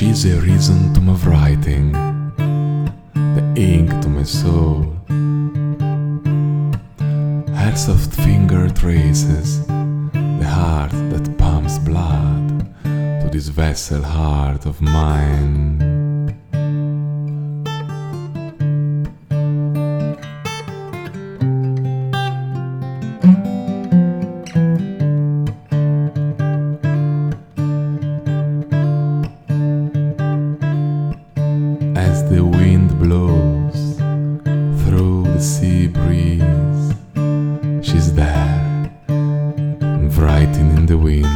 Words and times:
She's 0.00 0.22
the 0.22 0.40
reason 0.40 0.94
to 0.94 1.00
my 1.02 1.12
writing, 1.12 1.92
the 1.92 3.52
ink 3.54 3.90
to 4.00 4.08
my 4.08 4.22
soul. 4.22 4.96
Her 7.54 7.76
soft 7.76 8.14
finger 8.14 8.70
traces 8.70 9.66
the 9.66 10.48
heart 10.48 10.92
that 10.92 11.36
pumps 11.36 11.76
blood 11.76 12.66
to 12.82 13.28
this 13.30 13.48
vessel 13.48 14.02
heart 14.02 14.64
of 14.64 14.80
mine. 14.80 15.89
The 32.30 32.44
wind 32.44 32.96
blows 33.00 33.96
through 34.84 35.24
the 35.24 35.40
sea 35.40 35.88
breeze. 35.88 36.94
She's 37.84 38.14
there, 38.14 38.92
writing 40.16 40.70
in 40.76 40.86
the 40.86 40.96
wind. 40.96 41.26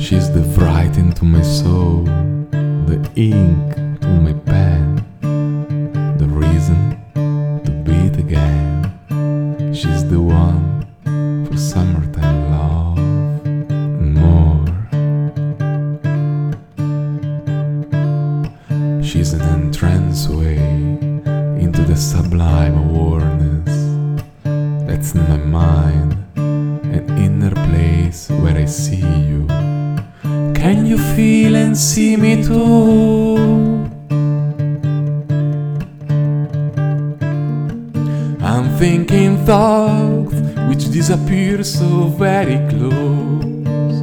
She's 0.00 0.32
the 0.32 0.42
writing 0.58 1.12
to 1.12 1.24
my 1.26 1.42
soul, 1.42 2.04
the 2.86 2.98
ink 3.14 3.79
to 4.10 4.16
my 4.20 4.32
pen, 4.50 4.82
the 6.18 6.26
reason 6.26 6.80
to 7.64 7.70
beat 7.86 8.16
again. 8.18 8.92
She's 9.72 10.02
the 10.08 10.20
one 10.20 10.86
for 11.46 11.56
summertime 11.56 12.40
love 12.50 12.98
and 14.02 14.14
more. 14.24 14.64
She's 19.02 19.32
an 19.32 19.42
entrance 19.42 20.28
way 20.28 20.58
into 21.64 21.82
the 21.90 21.96
sublime 21.96 22.76
awareness 22.86 23.74
that's 24.86 25.14
in 25.14 25.22
my 25.28 25.40
mind, 25.62 26.10
an 26.36 27.04
inner 27.26 27.54
place 27.68 28.28
where 28.28 28.56
I 28.56 28.66
see 28.66 29.06
you. 29.30 29.46
Can 30.60 30.84
you 30.84 30.98
feel 31.14 31.54
and 31.54 31.76
see 31.76 32.16
me 32.16 32.42
too? 32.42 33.69
Thoughts 39.50 40.36
which 40.68 40.92
disappear 40.92 41.64
so 41.64 42.06
very 42.26 42.58
close, 42.70 43.96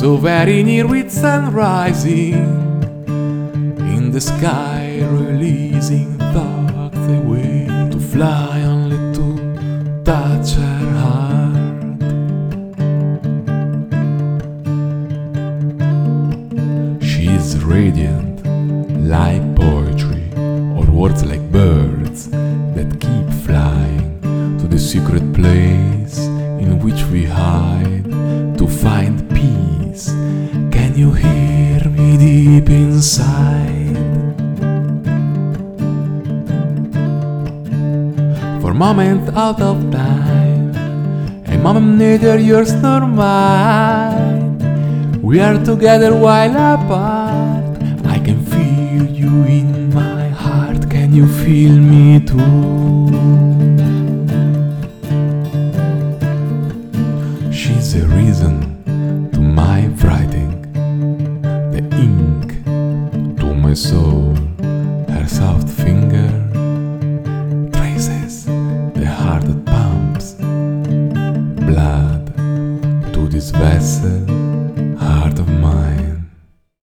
so 0.00 0.16
very 0.16 0.62
near 0.62 0.86
with 0.86 1.10
sun 1.12 1.52
rising 1.52 2.32
in 3.96 4.10
the 4.12 4.20
sky, 4.20 5.00
releasing 5.10 6.16
thoughts 6.32 7.04
away 7.20 7.66
to 7.92 8.00
fly 8.00 8.62
only 8.62 8.96
to 9.16 9.26
touch 10.04 10.52
her 10.52 10.86
heart. 11.02 12.00
She's 17.02 17.62
radiant 17.62 18.36
like 19.06 19.44
poetry, 19.54 20.30
or 20.78 20.86
words 20.90 21.22
like 21.26 21.44
birds 21.52 22.30
secret 24.84 25.24
place 25.32 26.18
in 26.60 26.78
which 26.84 27.04
we 27.06 27.24
hide 27.24 28.04
to 28.58 28.68
find 28.68 29.16
peace. 29.30 30.12
Can 30.76 30.92
you 30.94 31.10
hear 31.12 31.80
me 31.88 32.18
deep 32.18 32.68
inside? 32.68 33.96
For 38.60 38.72
a 38.72 38.78
moment 38.86 39.34
out 39.34 39.60
of 39.62 39.90
time, 39.90 40.76
a 41.46 41.56
moment 41.56 41.96
neither 41.96 42.38
yours 42.38 42.74
nor 42.74 43.06
mine. 43.06 44.58
We 45.22 45.40
are 45.40 45.58
together 45.64 46.14
while 46.14 46.56
apart. 46.74 47.80
I 48.04 48.18
can 48.18 48.44
feel 48.44 49.06
you 49.06 49.44
in 49.44 49.94
my 49.94 50.28
heart. 50.28 50.90
Can 50.90 51.14
you 51.14 51.26
feel 51.26 51.72
me 51.72 52.20
too? 52.20 53.53
To 73.52 73.58
vessel 73.58 74.43